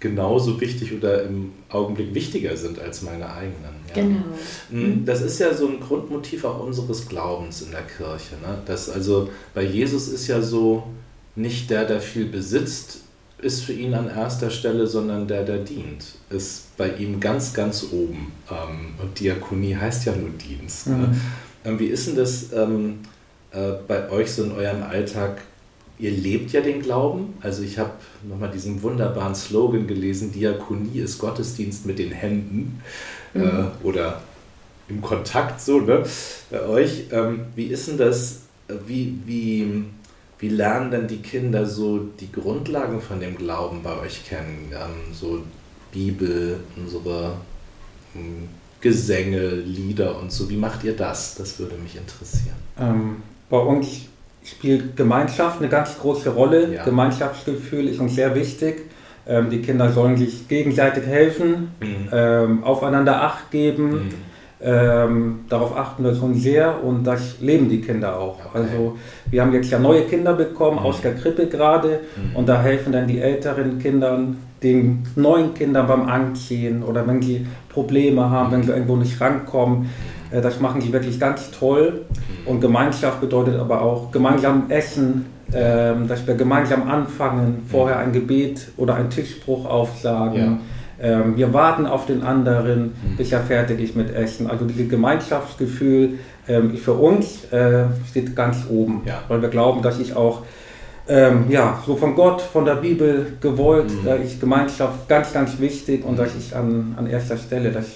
genauso 0.00 0.60
wichtig 0.60 0.92
oder 0.92 1.22
im 1.22 1.52
Augenblick 1.70 2.14
wichtiger 2.14 2.56
sind 2.56 2.78
als 2.78 3.02
meine 3.02 3.32
eigenen. 3.32 3.76
Ja. 3.88 4.02
Genau. 4.02 4.24
Mm, 4.70 5.04
das 5.04 5.22
ist 5.22 5.38
ja 5.38 5.54
so 5.54 5.66
ein 5.68 5.80
Grundmotiv 5.80 6.44
auch 6.44 6.60
unseres 6.60 7.08
Glaubens 7.08 7.62
in 7.62 7.70
der 7.70 7.82
Kirche. 7.82 8.34
Ne? 8.42 8.58
Das 8.66 8.90
also 8.90 9.30
bei 9.54 9.62
Jesus 9.62 10.08
ist 10.08 10.26
ja 10.26 10.42
so, 10.42 10.84
nicht 11.34 11.70
der, 11.70 11.84
der 11.84 12.00
viel 12.00 12.26
besitzt, 12.26 13.00
ist 13.38 13.62
für 13.62 13.74
ihn 13.74 13.94
an 13.94 14.08
erster 14.08 14.50
Stelle, 14.50 14.86
sondern 14.86 15.28
der, 15.28 15.44
der 15.44 15.58
dient, 15.58 16.04
ist 16.30 16.76
bei 16.76 16.90
ihm 16.94 17.20
ganz, 17.20 17.52
ganz 17.52 17.86
oben. 17.92 18.32
Ähm, 18.50 18.94
und 19.00 19.20
Diakonie 19.20 19.76
heißt 19.76 20.06
ja 20.06 20.16
nur 20.16 20.30
Dienst. 20.30 20.86
Ne? 20.86 20.96
Mhm. 21.64 21.72
Ne? 21.72 21.80
Wie 21.80 21.86
ist 21.86 22.06
denn 22.06 22.16
das 22.16 22.52
ähm, 22.54 23.00
äh, 23.50 23.72
bei 23.86 24.08
euch 24.10 24.32
so 24.32 24.44
in 24.44 24.52
eurem 24.52 24.82
Alltag? 24.82 25.42
Ihr 25.98 26.10
lebt 26.10 26.52
ja 26.52 26.60
den 26.60 26.82
Glauben. 26.82 27.34
Also 27.40 27.62
ich 27.62 27.78
habe 27.78 27.92
nochmal 28.28 28.50
diesen 28.50 28.82
wunderbaren 28.82 29.34
Slogan 29.34 29.86
gelesen, 29.86 30.32
Diakonie 30.32 31.00
ist 31.00 31.18
Gottesdienst 31.18 31.86
mit 31.86 31.98
den 31.98 32.12
Händen 32.12 32.80
mhm. 33.34 33.42
äh, 33.42 33.86
oder 33.86 34.20
im 34.88 35.00
Kontakt 35.00 35.60
so 35.60 35.80
ne, 35.80 36.04
bei 36.50 36.62
euch. 36.66 37.04
Ähm, 37.10 37.46
wie 37.54 37.66
ist 37.66 37.88
denn 37.88 37.98
das, 37.98 38.42
wie, 38.86 39.18
wie, 39.24 39.84
wie 40.38 40.48
lernen 40.48 40.90
denn 40.90 41.08
die 41.08 41.18
Kinder 41.22 41.66
so 41.66 41.98
die 41.98 42.30
Grundlagen 42.30 43.00
von 43.00 43.20
dem 43.20 43.36
Glauben 43.36 43.82
bei 43.82 43.98
euch 44.00 44.26
kennen? 44.26 44.70
Ähm, 44.72 45.12
so 45.12 45.42
Bibel, 45.92 46.60
unsere 46.76 47.34
ähm, 48.14 48.48
Gesänge, 48.80 49.48
Lieder 49.48 50.18
und 50.20 50.30
so. 50.30 50.48
Wie 50.50 50.56
macht 50.56 50.84
ihr 50.84 50.94
das? 50.94 51.34
Das 51.34 51.58
würde 51.58 51.76
mich 51.76 51.96
interessieren. 51.96 52.56
Ähm, 52.78 53.22
bei 53.48 53.58
uns 53.58 54.02
spielt 54.46 54.96
Gemeinschaft 54.96 55.60
eine 55.60 55.68
ganz 55.68 55.98
große 55.98 56.30
Rolle. 56.30 56.74
Ja. 56.74 56.84
Gemeinschaftsgefühl 56.84 57.88
ist 57.88 58.00
uns 58.00 58.14
sehr 58.14 58.34
wichtig. 58.34 58.82
Ähm, 59.28 59.50
die 59.50 59.60
Kinder 59.60 59.90
sollen 59.90 60.16
sich 60.16 60.46
gegenseitig 60.46 61.04
helfen, 61.04 61.72
mhm. 61.80 62.08
ähm, 62.12 62.64
aufeinander 62.64 63.22
Acht 63.22 63.50
geben. 63.50 63.90
Mhm. 63.90 64.08
Ähm, 64.58 65.40
darauf 65.50 65.76
achten 65.76 66.02
wir 66.02 66.14
schon 66.14 66.34
sehr 66.34 66.82
und 66.82 67.04
das 67.04 67.40
leben 67.40 67.68
die 67.68 67.82
Kinder 67.82 68.18
auch. 68.18 68.38
Okay. 68.46 68.58
Also 68.58 68.96
wir 69.30 69.42
haben 69.42 69.52
jetzt 69.52 69.70
ja 69.70 69.78
neue 69.78 70.02
Kinder 70.04 70.32
bekommen 70.32 70.78
mhm. 70.78 70.86
aus 70.86 71.02
der 71.02 71.14
Krippe 71.14 71.46
gerade 71.46 72.00
mhm. 72.16 72.36
und 72.36 72.48
da 72.48 72.62
helfen 72.62 72.92
dann 72.92 73.06
die 73.06 73.20
älteren 73.20 73.78
Kindern 73.78 74.38
den 74.62 75.06
neuen 75.14 75.52
Kindern 75.52 75.86
beim 75.86 76.08
Anziehen 76.08 76.82
oder 76.82 77.06
wenn 77.06 77.20
sie 77.20 77.46
Probleme 77.68 78.30
haben, 78.30 78.52
wenn 78.52 78.62
sie 78.62 78.70
irgendwo 78.72 78.96
nicht 78.96 79.20
rankommen. 79.20 79.90
Äh, 80.30 80.40
das 80.40 80.60
machen 80.60 80.80
sie 80.80 80.92
wirklich 80.92 81.18
ganz 81.18 81.50
toll. 81.50 82.04
Mhm. 82.44 82.48
Und 82.48 82.60
Gemeinschaft 82.60 83.20
bedeutet 83.20 83.58
aber 83.58 83.82
auch 83.82 84.10
gemeinsam 84.10 84.70
essen, 84.70 85.26
ähm, 85.52 86.08
dass 86.08 86.26
wir 86.26 86.34
gemeinsam 86.34 86.88
anfangen, 86.88 87.62
vorher 87.70 87.98
ein 87.98 88.12
Gebet 88.12 88.68
oder 88.76 88.96
einen 88.96 89.10
Tischspruch 89.10 89.64
aufsagen. 89.64 90.40
Ja. 90.40 90.58
Ähm, 90.98 91.36
wir 91.36 91.52
warten 91.52 91.86
auf 91.86 92.06
den 92.06 92.22
anderen, 92.22 92.84
mhm. 92.84 93.16
bis 93.16 93.30
er 93.30 93.40
fertig 93.40 93.80
ist 93.80 93.94
mit 93.94 94.14
Essen. 94.14 94.50
Also 94.50 94.64
dieses 94.64 94.88
Gemeinschaftsgefühl 94.88 96.18
ähm, 96.48 96.76
für 96.76 96.94
uns 96.94 97.44
äh, 97.52 97.84
steht 98.08 98.34
ganz 98.34 98.66
oben, 98.68 99.02
ja. 99.04 99.20
weil 99.28 99.42
wir 99.42 99.48
glauben, 99.48 99.82
dass 99.82 100.00
ich 100.00 100.16
auch 100.16 100.42
ähm, 101.08 101.44
ja, 101.48 101.80
so 101.86 101.94
von 101.96 102.14
Gott, 102.16 102.40
von 102.40 102.64
der 102.64 102.76
Bibel 102.76 103.34
gewollt, 103.40 103.90
mhm. 103.90 104.04
da 104.04 104.14
ist 104.14 104.40
Gemeinschaft 104.40 105.08
ganz, 105.08 105.32
ganz 105.32 105.60
wichtig 105.60 106.04
und 106.04 106.14
mhm. 106.14 106.16
das 106.16 106.34
ist 106.34 106.54
an, 106.54 106.94
an 106.96 107.06
erster 107.06 107.36
Stelle. 107.36 107.70
Das 107.70 107.86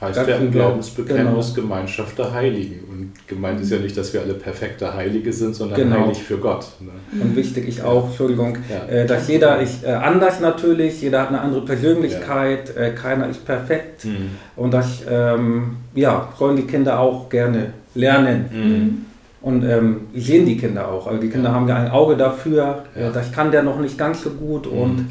Heißt 0.00 0.26
ja 0.26 0.36
im 0.36 0.50
Glaubensbekenntnis 0.50 1.54
genau. 1.54 1.68
Gemeinschaft 1.68 2.18
der 2.18 2.32
Heiligen. 2.32 2.84
Und 2.90 3.28
gemeint 3.28 3.60
ist 3.60 3.70
ja 3.70 3.78
nicht, 3.78 3.94
dass 3.98 4.14
wir 4.14 4.22
alle 4.22 4.32
perfekte 4.32 4.94
Heilige 4.94 5.30
sind, 5.30 5.54
sondern 5.54 5.78
genau. 5.78 6.06
heilig 6.06 6.22
für 6.22 6.38
Gott. 6.38 6.66
Ne? 6.80 6.90
Und 7.22 7.36
wichtig 7.36 7.68
ist 7.68 7.84
auch, 7.84 8.06
Entschuldigung, 8.08 8.56
ja. 8.70 8.90
äh, 8.90 9.06
dass 9.06 9.28
jeder 9.28 9.60
ist 9.60 9.84
äh, 9.84 9.90
anders 9.90 10.40
natürlich, 10.40 11.02
jeder 11.02 11.20
hat 11.20 11.28
eine 11.28 11.42
andere 11.42 11.66
Persönlichkeit, 11.66 12.74
ja. 12.74 12.82
äh, 12.82 12.90
keiner 12.92 13.28
ist 13.28 13.44
perfekt. 13.44 14.06
Mhm. 14.06 14.30
Und 14.56 14.72
das 14.72 15.02
ähm, 15.06 15.76
ja, 15.94 16.32
sollen 16.38 16.56
die 16.56 16.66
Kinder 16.66 16.98
auch 16.98 17.28
gerne 17.28 17.74
lernen. 17.94 18.44
Mhm. 18.50 19.06
und 19.42 19.64
ähm, 19.64 20.08
sehen 20.14 20.46
die 20.46 20.56
Kinder 20.56 20.88
auch. 20.88 21.08
Also 21.08 21.20
die 21.20 21.28
Kinder 21.28 21.52
haben 21.52 21.68
ja 21.68 21.76
ein 21.76 21.90
Auge 21.90 22.16
dafür, 22.16 22.84
ja. 22.98 23.10
das 23.10 23.32
kann 23.32 23.50
der 23.50 23.62
noch 23.62 23.78
nicht 23.80 23.98
ganz 23.98 24.22
so 24.22 24.30
gut 24.30 24.70
mhm. 24.70 24.78
und 24.78 25.06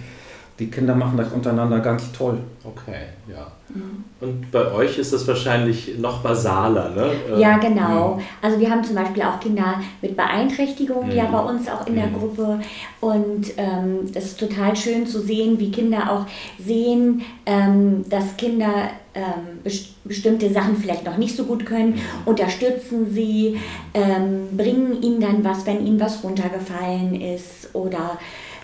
die 0.60 0.70
Kinder 0.70 0.94
machen 0.94 1.18
das 1.18 1.32
untereinander 1.32 1.80
ganz 1.80 2.12
toll. 2.12 2.40
Okay, 2.64 3.06
ja. 3.28 3.48
Mhm. 3.70 4.04
Und 4.20 4.52
bei 4.52 4.72
euch 4.72 4.98
ist 4.98 5.14
das 5.14 5.26
wahrscheinlich 5.28 5.98
noch 5.98 6.22
basaler, 6.22 6.90
ne? 6.90 7.12
Ja, 7.40 7.54
ähm, 7.54 7.60
genau. 7.62 8.16
Mhm. 8.16 8.22
Also 8.42 8.60
wir 8.60 8.70
haben 8.70 8.84
zum 8.84 8.96
Beispiel 8.96 9.24
auch 9.24 9.40
Kinder 9.40 9.76
mit 10.02 10.18
Beeinträchtigungen 10.18 11.10
mhm. 11.10 11.16
ja 11.16 11.26
bei 11.26 11.40
uns 11.40 11.70
auch 11.70 11.88
in 11.88 11.96
der 11.96 12.08
mhm. 12.08 12.14
Gruppe. 12.14 12.60
Und 13.00 13.54
ähm, 13.58 14.00
es 14.14 14.26
ist 14.26 14.40
total 14.40 14.76
schön 14.76 15.08
zu 15.08 15.22
sehen, 15.22 15.60
wie 15.60 15.72
Kinder 15.72 16.12
auch 16.12 16.26
sehen, 16.62 17.22
ähm, 17.46 18.04
dass 18.10 18.36
Kinder 18.36 18.90
ähm, 19.14 19.72
bestimmte 20.04 20.52
Sachen 20.52 20.76
vielleicht 20.76 21.06
noch 21.06 21.18
nicht 21.18 21.36
so 21.36 21.46
gut 21.46 21.66
können, 21.66 21.92
mhm. 21.92 22.00
unterstützen 22.26 23.08
sie, 23.12 23.58
ähm, 23.94 24.58
bringen 24.58 25.02
ihnen 25.02 25.22
dann 25.22 25.44
was, 25.44 25.66
wenn 25.66 25.86
ihnen 25.86 26.00
was 26.00 26.24
runtergefallen 26.24 27.20
ist 27.22 27.74
oder 27.74 28.18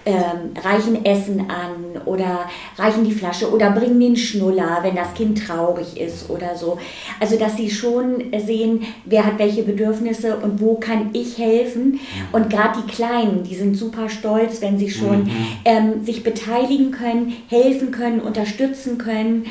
ähm, 0.06 0.52
reichen 0.64 1.04
Essen 1.04 1.50
an 1.50 2.02
oder 2.06 2.46
reichen 2.78 3.04
die 3.04 3.12
Flasche 3.12 3.52
oder 3.52 3.72
bringen 3.72 4.00
den 4.00 4.16
Schnuller, 4.16 4.80
wenn 4.84 4.96
das 4.96 5.14
Kind 5.16 5.46
traurig 5.46 6.00
ist 6.00 6.30
oder 6.30 6.56
so. 6.56 6.78
Also 7.20 7.38
dass 7.38 7.58
sie 7.58 7.70
schon 7.70 8.24
sehen, 8.46 8.86
wer 9.06 9.26
hat 9.26 9.40
welche 9.40 9.64
Bedürfnisse 9.64 10.38
und 10.38 10.62
wo 10.62 10.76
kann 10.76 11.10
ich 11.14 11.38
helfen. 11.38 11.94
Mhm. 11.94 12.00
Und 12.32 12.50
gerade 12.50 12.80
die 12.86 12.92
Kleinen, 12.92 13.44
die 13.44 13.56
sind 13.56 13.76
super 13.76 14.10
stolz, 14.10 14.62
wenn 14.62 14.78
sie 14.78 14.92
schon 14.92 15.24
mhm. 15.24 15.48
ähm, 15.66 16.04
sich 16.06 16.24
beteiligen 16.24 16.92
können, 16.92 17.34
helfen 17.50 17.92
können, 17.92 18.20
unterstützen 18.20 19.00
können. 19.00 19.46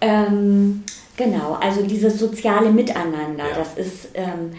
Ähm, 0.00 0.82
genau, 1.16 1.58
also 1.60 1.82
dieses 1.82 2.18
soziale 2.18 2.70
Miteinander, 2.70 3.44
ja. 3.48 3.56
das 3.56 3.74
ist 3.74 4.08
ähm, 4.14 4.50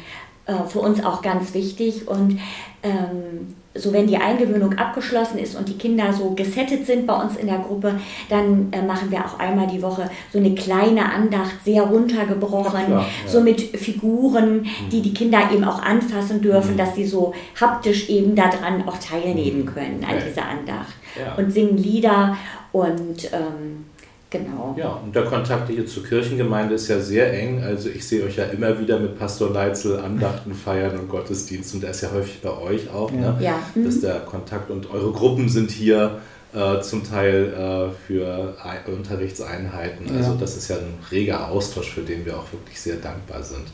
äh, 0.46 0.68
für 0.68 0.80
uns 0.80 1.04
auch 1.04 1.22
ganz 1.22 1.54
wichtig 1.54 2.08
und 2.08 2.40
ähm, 2.84 3.56
so 3.76 3.92
wenn 3.92 4.08
die 4.08 4.18
Eingewöhnung 4.18 4.78
abgeschlossen 4.78 5.40
ist 5.40 5.56
und 5.56 5.68
die 5.68 5.78
Kinder 5.78 6.14
so 6.14 6.32
gesettet 6.32 6.86
sind 6.86 7.08
bei 7.08 7.16
uns 7.16 7.38
in 7.38 7.48
der 7.48 7.60
Gruppe, 7.60 8.00
dann 8.30 8.72
äh, 8.72 8.82
machen 8.82 9.10
wir 9.10 9.26
auch 9.26 9.40
einmal 9.40 9.68
die 9.68 9.82
Woche 9.82 10.10
so 10.32 10.38
eine 10.38 10.54
kleine 10.54 11.12
Andacht, 11.12 11.64
sehr 11.64 11.84
runtergebrochen, 11.84 12.86
klar, 12.86 13.02
ja. 13.02 13.06
so 13.26 13.42
mit 13.42 13.62
Figuren, 13.62 14.62
mhm. 14.62 14.90
die 14.92 15.02
die 15.02 15.14
Kinder 15.14 15.40
eben 15.52 15.64
auch 15.64 15.82
anfassen 15.82 16.42
dürfen, 16.42 16.74
mhm. 16.74 16.78
dass 16.78 16.96
sie 16.96 17.06
so 17.06 17.34
haptisch 17.60 18.10
eben 18.10 18.36
daran 18.36 18.88
auch 18.88 18.98
teilnehmen 18.98 19.62
mhm. 19.62 19.74
können 19.74 20.04
an 20.04 20.16
okay. 20.16 20.26
dieser 20.28 20.48
Andacht 20.48 20.94
ja. 21.18 21.36
und 21.36 21.52
singen 21.52 21.78
Lieder 21.78 22.38
und 22.72 23.32
ähm, 23.34 23.86
Genau. 24.34 24.76
Ja, 24.76 25.00
und 25.04 25.16
der 25.16 25.26
Kontakt 25.26 25.70
hier 25.70 25.86
zur 25.86 26.04
Kirchengemeinde 26.04 26.74
ist 26.74 26.88
ja 26.88 27.00
sehr 27.00 27.32
eng. 27.40 27.62
Also 27.62 27.90
ich 27.90 28.08
sehe 28.08 28.26
euch 28.26 28.38
ja 28.38 28.46
immer 28.46 28.80
wieder 28.80 29.00
mit 29.00 29.18
Pastor 29.20 29.52
Leitzel 29.52 30.00
Andachten 30.00 30.56
feiern 30.56 30.98
und 30.98 31.08
Gottesdienst 31.08 31.76
und 31.76 31.84
der 31.84 31.92
ist 31.92 32.02
ja 32.02 32.12
häufig 32.12 32.42
bei 32.42 32.50
euch 32.50 32.90
auch, 32.92 33.12
ja. 33.12 33.20
Ne? 33.20 33.38
ja. 33.40 33.60
dass 33.76 33.98
mhm. 33.98 34.02
der 34.02 34.20
Kontakt 34.22 34.72
und 34.72 34.90
eure 34.90 35.12
Gruppen 35.12 35.50
sind 35.50 35.70
hier 35.70 36.20
äh, 36.52 36.82
zum 36.82 37.04
Teil 37.08 37.54
äh, 37.54 37.92
für 38.08 38.56
Unterrichtseinheiten. 38.88 40.08
Also 40.18 40.32
ja. 40.32 40.38
das 40.40 40.58
ist 40.58 40.68
ja 40.68 40.78
ein 40.78 40.96
reger 41.12 41.50
Austausch, 41.52 41.92
für 41.92 42.02
den 42.02 42.26
wir 42.26 42.36
auch 42.36 42.52
wirklich 42.52 42.82
sehr 42.82 42.96
dankbar 42.96 43.44
sind. 43.44 43.68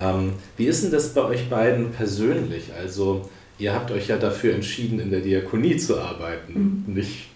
Ähm, 0.00 0.32
wie 0.56 0.64
ist 0.64 0.84
denn 0.84 0.90
das 0.90 1.10
bei 1.10 1.22
euch 1.22 1.50
beiden 1.50 1.90
persönlich? 1.90 2.70
Also 2.80 3.28
ihr 3.58 3.74
habt 3.74 3.90
euch 3.90 4.08
ja 4.08 4.16
dafür 4.16 4.54
entschieden, 4.54 5.00
in 5.00 5.10
der 5.10 5.20
Diakonie 5.20 5.76
zu 5.76 6.00
arbeiten, 6.00 6.84
mhm. 6.86 6.94
nicht 6.94 7.31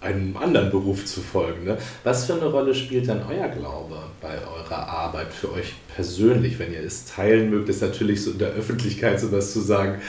einem 0.00 0.36
anderen 0.36 0.70
Beruf 0.70 1.04
zu 1.04 1.20
folgen. 1.20 1.64
Ne? 1.64 1.78
Was 2.04 2.26
für 2.26 2.34
eine 2.34 2.46
Rolle 2.46 2.74
spielt 2.74 3.08
dann 3.08 3.22
euer 3.28 3.48
Glaube 3.48 3.96
bei 4.20 4.34
eurer 4.34 4.88
Arbeit 4.88 5.32
für 5.32 5.52
euch 5.52 5.74
persönlich, 5.94 6.58
wenn 6.58 6.72
ihr 6.72 6.80
es 6.80 7.06
teilen 7.06 7.50
mögt, 7.50 7.68
ist 7.68 7.82
natürlich 7.82 8.22
so 8.22 8.32
in 8.32 8.38
der 8.38 8.50
Öffentlichkeit 8.50 9.20
sowas 9.20 9.52
zu 9.52 9.60
sagen. 9.60 10.00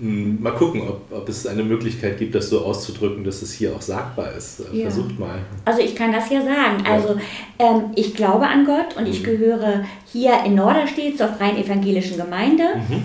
Hm, 0.00 0.40
mal 0.40 0.52
gucken, 0.52 0.82
ob, 0.82 1.10
ob 1.10 1.28
es 1.28 1.46
eine 1.46 1.64
Möglichkeit 1.64 2.18
gibt, 2.18 2.34
das 2.34 2.50
so 2.50 2.64
auszudrücken, 2.64 3.24
dass 3.24 3.42
es 3.42 3.52
hier 3.52 3.74
auch 3.74 3.82
sagbar 3.82 4.32
ist. 4.32 4.62
Ja. 4.72 4.82
Versucht 4.82 5.18
mal. 5.18 5.40
Also 5.64 5.80
ich 5.80 5.96
kann 5.96 6.12
das 6.12 6.30
ja 6.30 6.40
sagen. 6.40 6.84
Also 6.86 7.16
ähm, 7.58 7.90
ich 7.96 8.14
glaube 8.14 8.46
an 8.46 8.64
Gott 8.64 8.96
und 8.96 9.04
mhm. 9.04 9.10
ich 9.10 9.24
gehöre 9.24 9.84
hier 10.06 10.34
in 10.44 10.54
Norderstedt 10.54 11.18
zur 11.18 11.28
Freien 11.28 11.56
Evangelischen 11.56 12.16
Gemeinde. 12.16 12.64
Mhm. 12.88 13.04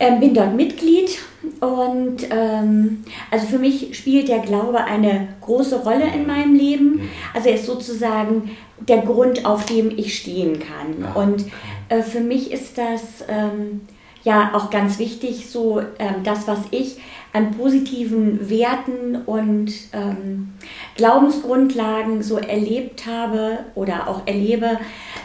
Ähm, 0.00 0.20
bin 0.20 0.34
dort 0.34 0.56
Mitglied 0.56 1.18
und 1.64 2.28
ähm, 2.30 3.04
also 3.30 3.46
für 3.46 3.58
mich 3.58 3.96
spielt 3.96 4.28
der 4.28 4.40
Glaube 4.40 4.84
eine 4.84 5.28
große 5.40 5.82
Rolle 5.82 6.06
in 6.14 6.26
meinem 6.26 6.54
Leben. 6.54 6.96
Mhm. 6.96 7.08
Also 7.32 7.48
er 7.48 7.54
ist 7.56 7.66
sozusagen 7.66 8.50
der 8.78 9.02
Grund, 9.02 9.46
auf 9.46 9.66
dem 9.66 9.90
ich 9.96 10.16
stehen 10.16 10.60
kann. 10.60 11.14
Und 11.14 11.46
äh, 11.88 12.02
für 12.02 12.20
mich 12.20 12.52
ist 12.52 12.78
das 12.78 13.24
ähm, 13.28 13.82
ja 14.24 14.52
auch 14.54 14.70
ganz 14.70 14.98
wichtig, 14.98 15.48
so 15.48 15.80
ähm, 15.98 16.22
das, 16.24 16.48
was 16.48 16.60
ich 16.70 16.96
an 17.32 17.50
positiven 17.52 18.48
Werten 18.48 19.16
und 19.26 19.72
ähm, 19.92 20.52
Glaubensgrundlagen 20.96 22.22
so 22.22 22.38
erlebt 22.38 23.06
habe 23.06 23.58
oder 23.74 24.08
auch 24.08 24.26
erlebe, 24.26 24.78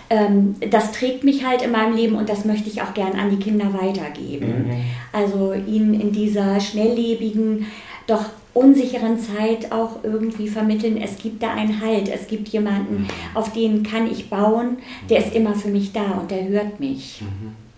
ähm, 0.09 0.55
das 0.71 0.91
trägt 0.91 1.23
mich 1.23 1.45
halt 1.45 1.61
in 1.61 1.71
meinem 1.71 1.95
Leben 1.95 2.15
und 2.15 2.27
das 2.27 2.45
möchte 2.45 2.67
ich 2.67 2.81
auch 2.81 2.93
gern 2.93 3.13
an 3.13 3.29
die 3.29 3.37
Kinder 3.37 3.73
weitergeben. 3.73 4.67
Mhm. 4.67 4.81
Also 5.13 5.53
ihnen 5.53 5.99
in 5.99 6.11
dieser 6.11 6.59
schnelllebigen, 6.59 7.67
doch 8.07 8.25
unsicheren 8.55 9.19
Zeit 9.19 9.71
auch 9.71 10.03
irgendwie 10.03 10.47
vermitteln, 10.47 10.97
es 10.97 11.17
gibt 11.17 11.43
da 11.43 11.53
einen 11.53 11.79
Halt, 11.79 12.09
es 12.09 12.27
gibt 12.27 12.49
jemanden, 12.49 13.03
mhm. 13.03 13.07
auf 13.35 13.53
den 13.53 13.83
kann 13.83 14.11
ich 14.11 14.29
bauen, 14.29 14.79
der 15.09 15.19
ist 15.19 15.35
immer 15.35 15.53
für 15.53 15.69
mich 15.69 15.93
da 15.93 16.17
und 16.19 16.31
der 16.31 16.47
hört 16.47 16.79
mich. 16.79 17.21
Mhm. 17.21 17.68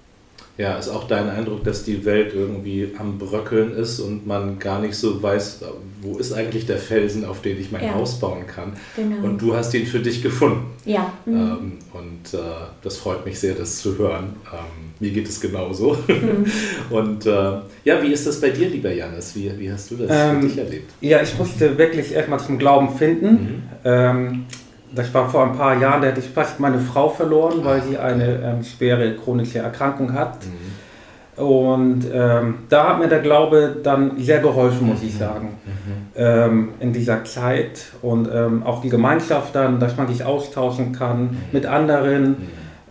Ja, 0.62 0.76
ist 0.76 0.90
auch 0.90 1.08
dein 1.08 1.28
Eindruck, 1.28 1.64
dass 1.64 1.84
die 1.84 2.06
Welt 2.06 2.36
irgendwie 2.36 2.92
am 3.00 3.18
Bröckeln 3.18 3.74
ist 3.74 4.00
und 4.00 4.28
man 4.28 4.60
gar 4.60 4.80
nicht 4.80 4.94
so 4.94 5.24
weiß, 5.24 5.62
wo 6.04 6.20
ist 6.20 6.34
eigentlich 6.34 6.68
der 6.68 6.78
Felsen, 6.78 7.26
auf 7.26 7.42
den 7.42 7.60
ich 7.60 7.72
mein 7.72 7.84
ja. 7.84 7.96
Haus 7.96 8.20
bauen 8.20 8.46
kann. 8.46 8.74
Genau. 8.96 9.26
Und 9.26 9.42
du 9.42 9.56
hast 9.56 9.74
ihn 9.74 9.88
für 9.88 9.98
dich 9.98 10.22
gefunden. 10.22 10.66
Ja. 10.86 11.12
Mhm. 11.26 11.34
Ähm, 11.34 11.72
und 11.94 12.38
äh, 12.38 12.44
das 12.84 12.98
freut 12.98 13.26
mich 13.26 13.40
sehr, 13.40 13.56
das 13.56 13.80
zu 13.80 13.98
hören. 13.98 14.36
Ähm, 14.54 14.92
mir 15.00 15.10
geht 15.10 15.28
es 15.28 15.42
genauso. 15.42 15.98
Mhm. 16.08 16.46
und 16.92 17.26
äh, 17.26 17.54
ja, 17.84 18.04
wie 18.04 18.14
ist 18.14 18.28
das 18.28 18.40
bei 18.40 18.52
dir, 18.52 18.70
lieber 18.70 18.94
Janis? 18.94 19.36
Wie, 19.36 19.52
wie 19.58 19.72
hast 19.72 19.90
du 19.90 19.96
das 19.96 20.12
ähm, 20.12 20.42
für 20.42 20.48
dich 20.48 20.58
erlebt? 20.60 20.92
Ja, 21.02 21.24
ich 21.24 21.36
musste 21.40 21.76
wirklich 21.76 22.14
erstmal 22.14 22.40
zum 22.40 22.60
Glauben 22.60 22.96
finden. 22.96 23.32
Mhm. 23.32 23.64
Ähm, 23.84 24.46
das 24.94 25.14
war 25.14 25.30
vor 25.30 25.44
ein 25.44 25.54
paar 25.54 25.78
Jahren, 25.80 26.02
da 26.02 26.08
hätte 26.10 26.20
ich 26.20 26.30
fast 26.30 26.60
meine 26.60 26.80
Frau 26.80 27.10
verloren, 27.10 27.64
weil 27.64 27.82
sie 27.82 27.98
eine 27.98 28.40
ähm, 28.44 28.64
schwere 28.64 29.16
chronische 29.16 29.60
Erkrankung 29.60 30.14
hat. 30.14 30.46
Mhm. 30.46 31.44
Und 31.44 32.06
ähm, 32.14 32.56
da 32.70 32.90
hat 32.90 33.00
mir 33.00 33.08
der 33.08 33.22
Glaube 33.22 33.78
dann 33.82 34.20
sehr 34.20 34.40
geholfen, 34.40 34.88
muss 34.88 35.02
ich 35.02 35.14
mhm. 35.14 35.20
sagen, 35.20 35.48
mhm. 35.66 35.92
ähm, 36.16 36.70
in 36.80 36.92
dieser 36.92 37.24
Zeit. 37.24 37.86
Und 38.02 38.30
ähm, 38.32 38.64
auch 38.64 38.82
die 38.82 38.90
Gemeinschaft 38.90 39.56
dann, 39.56 39.80
dass 39.80 39.96
man 39.96 40.08
sich 40.08 40.26
austauschen 40.26 40.92
kann 40.92 41.22
mhm. 41.22 41.38
mit 41.54 41.66
anderen, 41.66 42.30
mhm. 42.30 42.36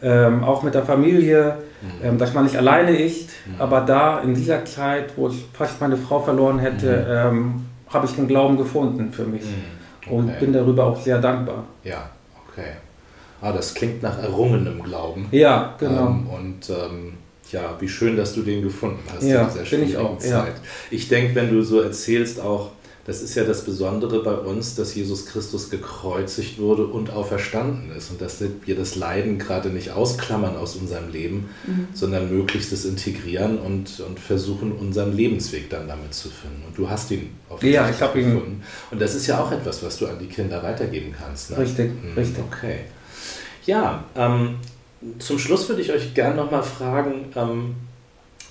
ähm, 0.03 0.45
auch 0.45 0.63
mit 0.63 0.75
der 0.75 0.85
Familie, 0.85 1.57
mhm. 1.83 2.07
ähm, 2.07 2.19
dass 2.19 2.33
man 2.33 2.45
nicht 2.45 2.57
alleine 2.57 2.97
ist. 2.97 3.31
Aber 3.59 3.83
da 3.83 4.21
in 4.21 4.35
dieser 4.35 4.65
Zeit, 4.65 5.13
wo 5.17 5.29
ich 5.29 5.47
fast 5.53 5.81
meine 5.81 5.99
Frau 5.99 6.21
verloren 6.21 6.59
hätte, 6.59 7.33
habe 7.89 8.07
ich 8.07 8.13
den 8.15 8.29
Glauben 8.29 8.57
gefunden 8.57 9.13
für 9.13 9.25
mich 9.25 9.43
und 10.11 10.39
bin 10.41 10.53
darüber 10.53 10.87
auch 10.87 11.01
sehr 11.01 11.19
dankbar. 11.19 11.65
Ja, 11.85 12.11
okay. 12.49 12.73
Ah, 13.41 13.53
das 13.53 13.75
klingt 13.75 14.03
nach 14.03 14.23
errungenem 14.23 14.83
Glauben. 14.83 15.29
Ja, 15.31 15.75
genau. 15.79 16.09
Ähm, 16.09 16.27
und 16.27 16.71
ähm, 16.71 17.15
ja, 17.51 17.77
wie 17.81 17.89
schön, 17.89 18.17
dass 18.17 18.35
du 18.35 18.43
den 18.43 18.63
gefunden 18.63 19.03
hast 19.13 19.25
ja, 19.25 19.43
in 19.43 19.49
dieser 19.49 19.65
schwierigen 19.65 19.91
ich 19.91 19.97
auch, 19.97 20.19
Zeit. 20.19 20.31
Ja. 20.31 20.63
Ich 20.91 21.09
denke, 21.09 21.35
wenn 21.35 21.51
du 21.51 21.63
so 21.63 21.81
erzählst, 21.81 22.41
auch 22.41 22.71
das 23.11 23.23
ist 23.23 23.35
ja 23.35 23.43
das 23.43 23.65
Besondere 23.65 24.23
bei 24.23 24.35
uns, 24.35 24.77
dass 24.77 24.95
Jesus 24.95 25.27
Christus 25.27 25.69
gekreuzigt 25.69 26.61
wurde 26.61 26.87
und 26.87 27.11
auferstanden 27.11 27.91
ist 27.91 28.13
und 28.13 28.21
dass 28.21 28.41
wir 28.41 28.77
das 28.77 28.95
Leiden 28.95 29.41
gerade 29.41 29.71
nicht 29.71 29.91
ausklammern 29.91 30.57
aus 30.57 30.77
unserem 30.77 31.11
Leben, 31.11 31.49
mhm. 31.67 31.89
sondern 31.93 32.31
möglichst 32.31 32.73
es 32.73 32.85
integrieren 32.85 33.59
und, 33.59 33.99
und 33.99 34.21
versuchen, 34.21 34.71
unseren 34.71 35.13
Lebensweg 35.13 35.69
dann 35.71 35.89
damit 35.89 36.15
zu 36.15 36.29
finden. 36.29 36.63
Und 36.69 36.79
du 36.79 36.89
hast 36.89 37.11
ihn 37.11 37.31
auf 37.49 37.61
Ja, 37.65 37.91
ich 37.91 38.01
habe 38.01 38.21
ihn 38.21 38.33
gefunden. 38.33 38.63
Und 38.93 39.03
das 39.03 39.17
ist 39.17 39.27
ja 39.27 39.43
auch 39.43 39.51
etwas, 39.51 39.83
was 39.83 39.99
du 39.99 40.07
an 40.07 40.21
die 40.21 40.29
Kinder 40.29 40.63
weitergeben 40.63 41.13
kannst. 41.13 41.51
Ne? 41.51 41.59
Richtig, 41.59 41.91
mhm. 41.91 42.13
richtig. 42.17 42.45
Okay. 42.49 42.79
Ja, 43.67 44.05
ähm, 44.15 44.55
zum 45.19 45.41
Schluss 45.41 45.69
würde 45.69 45.83
ich 45.83 45.93
euch 45.93 46.15
gerne 46.15 46.37
nochmal 46.37 46.63
fragen, 46.63 47.25
ähm, 47.35 47.75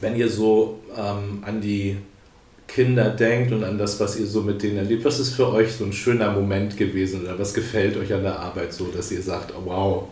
wenn 0.01 0.17
ihr 0.17 0.29
so 0.29 0.81
ähm, 0.97 1.45
an 1.45 1.61
die 1.61 1.95
Kinder 2.69 3.09
denkt 3.09 3.51
und 3.51 3.63
an 3.63 3.77
das, 3.77 3.99
was 3.99 4.17
ihr 4.19 4.27
so 4.27 4.41
mit 4.41 4.61
denen 4.63 4.77
erlebt. 4.77 5.03
Was 5.03 5.19
ist 5.19 5.33
für 5.33 5.51
euch 5.51 5.73
so 5.73 5.83
ein 5.83 5.91
schöner 5.91 6.31
Moment 6.31 6.77
gewesen 6.77 7.23
oder 7.23 7.37
was 7.37 7.53
gefällt 7.53 7.97
euch 7.97 8.13
an 8.13 8.23
der 8.23 8.39
Arbeit 8.39 8.71
so, 8.71 8.85
dass 8.85 9.11
ihr 9.11 9.21
sagt, 9.21 9.53
oh, 9.57 9.61
wow. 9.65 10.03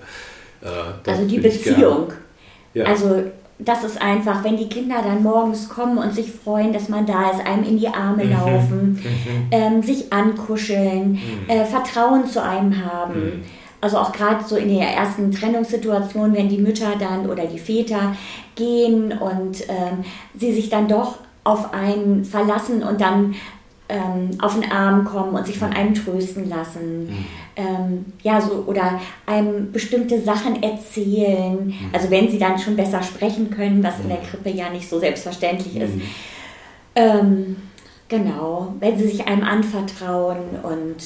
Äh, 0.62 1.10
also 1.10 1.26
die 1.26 1.40
Beziehung. 1.40 2.12
Ja. 2.74 2.86
Also 2.86 3.24
das 3.60 3.84
ist 3.84 4.02
einfach, 4.02 4.44
wenn 4.44 4.58
die 4.58 4.70
Kinder 4.70 5.02
dann 5.04 5.24
morgens 5.24 5.70
kommen 5.70 5.98
und 5.98 6.14
sich 6.14 6.32
freuen, 6.32 6.74
dass 6.74 6.90
man 6.90 7.06
da 7.06 7.32
ist, 7.32 7.46
einem 7.46 7.64
in 7.64 7.78
die 7.78 7.88
Arme 7.88 8.26
mhm. 8.26 8.32
laufen, 8.32 8.92
mhm. 8.92 9.48
Ähm, 9.52 9.84
sich 9.84 10.12
ankuscheln, 10.12 11.14
mhm. 11.14 11.50
äh, 11.50 11.66
Vertrauen 11.66 12.26
zu 12.26 12.42
einem 12.44 12.84
haben. 12.86 13.14
Mhm. 13.14 13.44
also 13.82 13.98
auch 13.98 14.12
gerade 14.12 14.44
so 14.44 14.58
in 14.58 14.70
der 14.70 14.90
ersten 14.90 15.32
Trennungssituation, 15.32 16.34
wenn 16.34 16.50
die 16.50 16.58
Mütter 16.58 16.94
dann 17.00 17.30
oder 17.30 17.46
die 17.46 17.60
Väter 17.60 18.16
gehen 18.56 19.12
und 19.12 19.64
ähm, 19.70 20.04
sie 20.36 20.54
sich 20.54 20.70
dann 20.70 20.88
doch 20.88 21.20
auf 21.48 21.74
einen 21.74 22.26
verlassen 22.26 22.84
und 22.84 23.00
dann 23.00 23.36
ähm, 23.90 24.32
auf 24.42 24.60
den 24.60 24.70
Arm 24.70 25.06
kommen 25.06 25.34
und 25.34 25.46
sich 25.46 25.58
von 25.58 25.72
einem 25.72 25.94
trösten 25.94 26.50
lassen. 26.50 27.08
Mhm. 27.08 27.26
Ähm, 27.56 28.06
ja, 28.22 28.42
so, 28.42 28.66
oder 28.68 29.00
einem 29.26 29.72
bestimmte 29.72 30.22
Sachen 30.22 30.62
erzählen. 30.62 31.68
Mhm. 31.68 31.90
Also 31.94 32.12
wenn 32.12 32.30
sie 32.30 32.38
dann 32.38 32.60
schon 32.60 32.76
besser 32.76 33.02
sprechen 33.02 33.50
können, 33.50 33.82
was 33.82 34.00
in 34.02 34.10
der 34.10 34.20
mhm. 34.20 34.24
Krippe 34.24 34.50
ja 34.50 34.70
nicht 34.70 34.90
so 34.90 35.00
selbstverständlich 35.00 35.78
ist. 35.78 35.96
Mhm. 35.96 36.02
Ähm, 36.96 37.56
genau, 38.10 38.74
wenn 38.80 38.98
sie 38.98 39.08
sich 39.08 39.26
einem 39.26 39.44
anvertrauen 39.44 40.60
und 40.64 40.98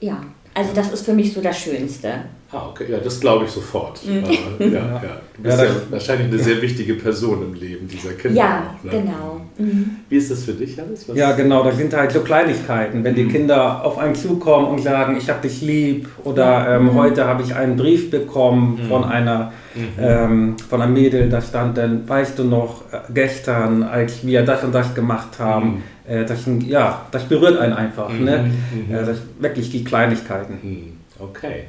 ja, 0.00 0.22
also 0.54 0.72
das 0.74 0.92
ist 0.92 1.04
für 1.04 1.12
mich 1.12 1.34
so 1.34 1.42
das 1.42 1.58
Schönste. 1.58 2.24
Ah, 2.52 2.68
okay, 2.70 2.86
ja, 2.88 2.98
das 2.98 3.18
glaube 3.18 3.44
ich 3.44 3.50
sofort. 3.50 4.00
Mhm. 4.06 4.24
Äh, 4.60 4.68
ja, 4.68 4.80
ja. 5.02 5.20
Du 5.36 5.42
bist 5.42 5.58
ja, 5.58 5.64
ja, 5.64 5.70
wahrscheinlich 5.90 6.28
eine 6.28 6.38
sehr 6.38 6.62
wichtige 6.62 6.94
Person 6.94 7.42
im 7.42 7.54
Leben 7.54 7.88
dieser 7.88 8.12
Kinder. 8.12 8.36
Ja, 8.36 8.76
auch, 8.78 8.84
ne? 8.84 8.90
genau. 8.90 9.40
Mhm. 9.58 9.96
Wie 10.08 10.16
ist 10.16 10.30
das 10.30 10.44
für 10.44 10.52
dich, 10.52 10.80
Alice? 10.80 11.08
Was 11.08 11.16
ja, 11.16 11.32
genau, 11.32 11.64
das 11.64 11.76
sind 11.76 11.92
halt 11.92 12.12
so 12.12 12.20
Kleinigkeiten. 12.20 13.02
Wenn 13.02 13.12
mhm. 13.12 13.16
die 13.16 13.26
Kinder 13.28 13.84
auf 13.84 13.98
einen 13.98 14.14
zukommen 14.14 14.68
und 14.68 14.80
sagen, 14.80 15.16
ich 15.18 15.28
habe 15.28 15.42
dich 15.42 15.60
lieb 15.60 16.08
oder 16.22 16.76
ähm, 16.76 16.84
mhm. 16.84 16.94
heute 16.94 17.26
habe 17.26 17.42
ich 17.42 17.54
einen 17.54 17.76
Brief 17.76 18.10
bekommen 18.10 18.78
mhm. 18.80 18.88
von 18.88 19.04
einer 19.04 19.52
mhm. 19.74 19.88
ähm, 19.98 20.56
von 20.68 20.80
einem 20.80 20.94
Mädel, 20.94 21.28
da 21.28 21.40
stand 21.42 21.76
dann, 21.76 22.08
weißt 22.08 22.38
du 22.38 22.44
noch, 22.44 22.82
äh, 22.92 22.98
gestern, 23.12 23.82
als 23.82 24.24
wir 24.24 24.42
das 24.42 24.62
und 24.62 24.72
das 24.72 24.94
gemacht 24.94 25.40
haben, 25.40 25.82
äh, 26.06 26.24
das, 26.24 26.44
sind, 26.44 26.62
ja, 26.62 27.06
das 27.10 27.24
berührt 27.24 27.58
einen 27.58 27.72
einfach. 27.72 28.08
Ne? 28.08 28.52
Äh, 28.88 29.04
das 29.04 29.18
wirklich 29.40 29.70
die 29.70 29.82
Kleinigkeiten. 29.82 30.96
Okay. 31.18 31.64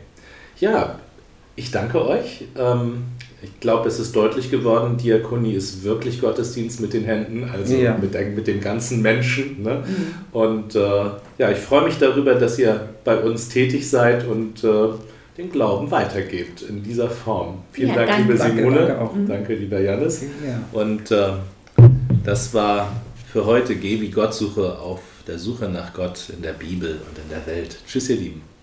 Ja, 0.59 0.99
ich 1.55 1.71
danke 1.71 2.05
euch. 2.05 2.45
Ähm, 2.57 3.03
ich 3.41 3.59
glaube, 3.59 3.87
es 3.87 3.99
ist 3.99 4.15
deutlich 4.15 4.49
geworden, 4.49 4.97
Diakonie 4.97 5.53
ist 5.53 5.83
wirklich 5.83 6.21
Gottesdienst 6.21 6.81
mit 6.81 6.93
den 6.93 7.03
Händen, 7.03 7.49
also 7.51 7.75
ja. 7.75 7.95
mit, 7.95 8.13
mit 8.35 8.47
den 8.47 8.61
ganzen 8.61 9.01
Menschen. 9.01 9.61
Ne? 9.61 9.83
Mhm. 9.85 10.13
Und 10.31 10.75
äh, 10.75 10.79
ja, 11.37 11.51
ich 11.51 11.59
freue 11.59 11.85
mich 11.85 11.99
darüber, 11.99 12.33
dass 12.35 12.57
ihr 12.57 12.89
bei 13.03 13.17
uns 13.17 13.49
tätig 13.49 13.87
seid 13.89 14.27
und 14.27 14.63
äh, 14.63 14.89
den 15.37 15.51
Glauben 15.51 15.91
weitergebt 15.91 16.63
in 16.63 16.81
dieser 16.81 17.09
Form. 17.09 17.59
Vielen 17.71 17.89
ja, 17.89 17.95
Dank, 17.95 18.09
danke. 18.09 18.23
liebe 18.23 18.37
Simone. 18.37 18.87
Danke, 18.87 18.93
danke, 18.93 19.15
mhm. 19.17 19.27
danke 19.27 19.55
lieber 19.55 19.79
Janis. 19.79 20.23
Ja. 20.23 20.79
Und 20.79 21.11
äh, 21.11 21.29
das 22.23 22.53
war 22.55 22.91
für 23.31 23.45
heute 23.45 23.75
Geh 23.75 24.01
wie 24.01 24.09
Gottsuche 24.09 24.79
auf 24.79 25.01
der 25.27 25.37
Suche 25.37 25.69
nach 25.69 25.93
Gott 25.93 26.31
in 26.35 26.41
der 26.41 26.53
Bibel 26.53 26.89
und 26.89 27.17
in 27.19 27.29
der 27.29 27.45
Welt. 27.45 27.77
Tschüss, 27.85 28.09
ihr 28.09 28.15
Lieben. 28.15 28.56